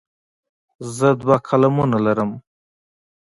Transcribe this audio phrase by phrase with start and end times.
[0.95, 2.31] زه دوه قلمونه لرم.